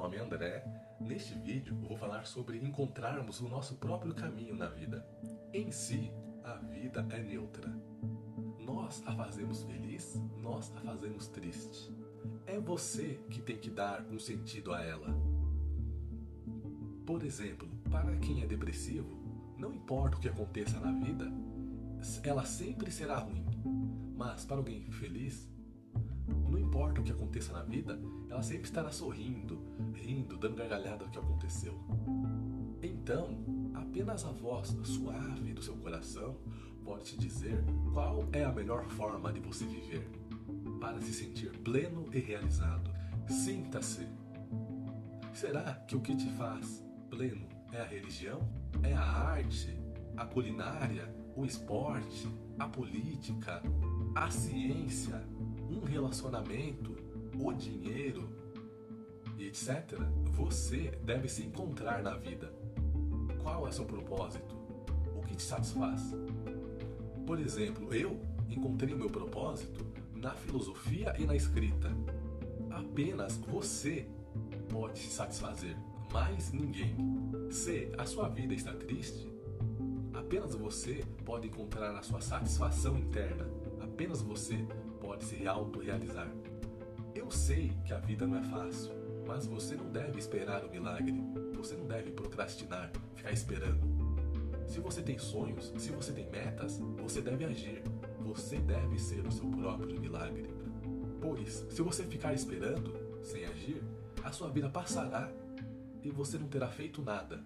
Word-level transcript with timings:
nome 0.00 0.16
é 0.16 0.20
André. 0.20 0.64
Neste 0.98 1.34
vídeo 1.34 1.76
vou 1.76 1.96
falar 1.96 2.26
sobre 2.26 2.58
encontrarmos 2.58 3.40
o 3.40 3.48
nosso 3.48 3.76
próprio 3.76 4.14
caminho 4.14 4.56
na 4.56 4.66
vida. 4.66 5.06
Em 5.52 5.70
si, 5.70 6.10
a 6.42 6.54
vida 6.54 7.06
é 7.10 7.22
neutra. 7.22 7.70
Nós 8.58 9.02
a 9.06 9.12
fazemos 9.12 9.62
feliz, 9.62 10.20
nós 10.38 10.74
a 10.76 10.80
fazemos 10.80 11.28
triste. 11.28 11.94
É 12.46 12.58
você 12.58 13.20
que 13.28 13.40
tem 13.40 13.58
que 13.58 13.70
dar 13.70 14.04
um 14.10 14.18
sentido 14.18 14.72
a 14.72 14.82
ela. 14.82 15.08
Por 17.06 17.22
exemplo, 17.22 17.68
para 17.90 18.16
quem 18.16 18.42
é 18.42 18.46
depressivo, 18.46 19.16
não 19.58 19.72
importa 19.72 20.16
o 20.16 20.20
que 20.20 20.28
aconteça 20.28 20.80
na 20.80 20.92
vida, 20.92 21.30
ela 22.24 22.44
sempre 22.46 22.90
será 22.90 23.18
ruim. 23.18 23.44
Mas 24.16 24.44
para 24.44 24.56
alguém 24.56 24.90
feliz, 24.90 25.48
não 26.48 26.58
importa 26.58 27.00
o 27.00 27.04
que 27.04 27.12
aconteça 27.12 27.52
na 27.52 27.62
vida, 27.62 28.00
ela 28.28 28.42
sempre 28.42 28.64
estará 28.64 28.90
sorrindo, 28.90 29.60
rindo, 29.94 30.36
dando 30.36 30.56
gargalhada 30.56 31.04
do 31.04 31.10
que 31.10 31.18
aconteceu. 31.18 31.78
Então, 32.82 33.38
apenas 33.74 34.24
a 34.24 34.30
voz 34.30 34.76
suave 34.84 35.52
do 35.52 35.62
seu 35.62 35.76
coração 35.76 36.36
pode 36.84 37.04
te 37.04 37.18
dizer 37.18 37.62
qual 37.92 38.28
é 38.32 38.44
a 38.44 38.52
melhor 38.52 38.86
forma 38.88 39.32
de 39.32 39.40
você 39.40 39.64
viver 39.64 40.08
para 40.80 41.00
se 41.00 41.12
sentir 41.12 41.50
pleno 41.58 42.06
e 42.12 42.18
realizado. 42.18 42.90
Sinta-se. 43.28 44.06
Será 45.32 45.74
que 45.86 45.94
o 45.94 46.00
que 46.00 46.16
te 46.16 46.28
faz 46.32 46.84
pleno 47.08 47.46
é 47.72 47.80
a 47.80 47.86
religião? 47.86 48.40
É 48.82 48.92
a 48.92 49.02
arte? 49.02 49.78
A 50.16 50.24
culinária? 50.24 51.14
O 51.36 51.44
esporte? 51.44 52.28
A 52.60 52.68
política? 52.68 53.60
A 54.14 54.30
ciência? 54.30 55.20
um 55.70 55.84
relacionamento, 55.84 56.96
o 57.38 57.52
dinheiro, 57.52 58.28
etc., 59.38 59.98
você 60.32 60.98
deve 61.04 61.28
se 61.28 61.42
encontrar 61.42 62.02
na 62.02 62.16
vida. 62.16 62.52
Qual 63.42 63.66
é 63.66 63.72
seu 63.72 63.84
propósito? 63.84 64.56
O 65.16 65.22
que 65.22 65.36
te 65.36 65.42
satisfaz? 65.42 66.14
Por 67.26 67.38
exemplo, 67.38 67.94
eu 67.94 68.20
encontrei 68.48 68.94
meu 68.94 69.08
propósito 69.08 69.86
na 70.14 70.32
filosofia 70.32 71.14
e 71.18 71.24
na 71.24 71.36
escrita. 71.36 71.90
Apenas 72.70 73.36
você 73.36 74.08
pode 74.68 74.98
se 74.98 75.10
satisfazer, 75.10 75.76
mais 76.12 76.52
ninguém. 76.52 76.96
Se 77.50 77.90
a 77.96 78.04
sua 78.04 78.28
vida 78.28 78.52
está 78.52 78.74
triste, 78.74 79.30
apenas 80.20 80.54
você 80.54 81.02
pode 81.24 81.48
encontrar 81.48 81.96
a 81.96 82.02
sua 82.02 82.20
satisfação 82.20 82.96
interna. 82.96 83.48
Apenas 83.80 84.20
você 84.22 84.56
pode 85.00 85.24
se 85.24 85.46
autorrealizar. 85.46 86.30
Eu 87.14 87.30
sei 87.30 87.72
que 87.84 87.92
a 87.92 87.98
vida 87.98 88.26
não 88.26 88.36
é 88.36 88.42
fácil, 88.42 88.92
mas 89.26 89.46
você 89.46 89.74
não 89.74 89.90
deve 89.90 90.18
esperar 90.18 90.64
o 90.64 90.70
milagre. 90.70 91.14
Você 91.54 91.74
não 91.74 91.86
deve 91.86 92.10
procrastinar, 92.10 92.92
ficar 93.16 93.32
esperando. 93.32 93.80
Se 94.68 94.78
você 94.78 95.02
tem 95.02 95.18
sonhos, 95.18 95.72
se 95.78 95.90
você 95.90 96.12
tem 96.12 96.30
metas, 96.30 96.78
você 96.98 97.20
deve 97.20 97.44
agir. 97.44 97.82
Você 98.20 98.58
deve 98.58 98.98
ser 98.98 99.26
o 99.26 99.32
seu 99.32 99.48
próprio 99.50 99.98
milagre. 99.98 100.48
Pois, 101.20 101.66
se 101.70 101.82
você 101.82 102.04
ficar 102.04 102.34
esperando, 102.34 102.94
sem 103.22 103.44
agir, 103.46 103.82
a 104.22 104.30
sua 104.30 104.48
vida 104.48 104.68
passará 104.68 105.30
e 106.02 106.10
você 106.10 106.38
não 106.38 106.46
terá 106.46 106.68
feito 106.68 107.02
nada. 107.02 107.42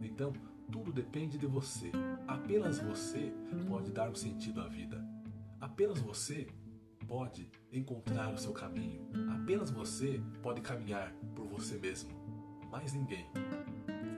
Então, 0.00 0.32
tudo 0.70 0.92
depende 0.92 1.38
de 1.38 1.46
você. 1.46 1.90
Apenas 2.26 2.78
você 2.78 3.32
pode 3.68 3.92
dar 3.92 4.10
um 4.10 4.14
sentido 4.14 4.60
à 4.60 4.68
vida. 4.68 5.04
Apenas 5.60 5.98
você 5.98 6.46
pode 7.06 7.50
encontrar 7.72 8.32
o 8.32 8.38
seu 8.38 8.52
caminho. 8.52 9.08
Apenas 9.34 9.70
você 9.70 10.20
pode 10.42 10.60
caminhar 10.60 11.12
por 11.34 11.46
você 11.46 11.76
mesmo. 11.78 12.10
Mais 12.70 12.92
ninguém. 12.92 13.26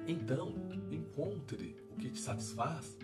Então, 0.07 0.55
encontre 0.91 1.77
o 1.91 1.97
que 1.97 2.11
te 2.11 2.19
satisfaz, 2.19 2.97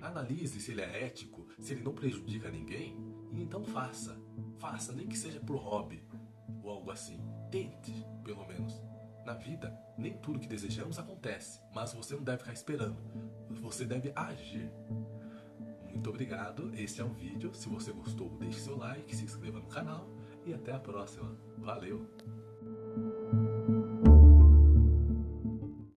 analise 0.00 0.60
se 0.60 0.70
ele 0.70 0.82
é 0.82 1.04
ético, 1.04 1.46
se 1.58 1.72
ele 1.72 1.82
não 1.82 1.92
prejudica 1.92 2.50
ninguém, 2.50 2.96
e 3.32 3.42
então 3.42 3.64
faça. 3.64 4.16
Faça, 4.58 4.92
nem 4.92 5.06
que 5.06 5.18
seja 5.18 5.40
por 5.40 5.56
hobby 5.56 6.02
ou 6.62 6.70
algo 6.70 6.90
assim. 6.90 7.18
Tente, 7.50 7.92
pelo 8.22 8.46
menos. 8.46 8.80
Na 9.24 9.32
vida, 9.32 9.72
nem 9.96 10.12
tudo 10.18 10.38
que 10.38 10.46
desejamos 10.46 10.98
acontece, 10.98 11.60
mas 11.74 11.94
você 11.94 12.14
não 12.14 12.22
deve 12.22 12.38
ficar 12.38 12.52
esperando. 12.52 12.96
Você 13.62 13.84
deve 13.86 14.12
agir. 14.14 14.70
Muito 15.88 16.10
obrigado, 16.10 16.70
este 16.74 17.00
é 17.00 17.04
um 17.04 17.14
vídeo. 17.14 17.54
Se 17.54 17.68
você 17.68 17.92
gostou, 17.92 18.28
deixe 18.38 18.60
seu 18.60 18.76
like, 18.76 19.16
se 19.16 19.24
inscreva 19.24 19.60
no 19.60 19.66
canal 19.66 20.06
e 20.44 20.52
até 20.52 20.72
a 20.72 20.78
próxima. 20.78 21.34
Valeu! 21.56 22.06